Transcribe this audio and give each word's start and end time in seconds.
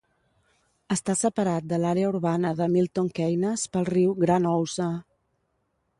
Està 0.95 1.15
separat 1.19 1.67
de 1.73 1.79
l'àrea 1.83 2.09
urbana 2.13 2.53
de 2.61 2.69
Milton 2.77 3.11
Keynes 3.21 3.69
pel 3.77 3.87
riu 3.93 4.17
Gran 4.25 4.53
Ouse. 4.57 4.93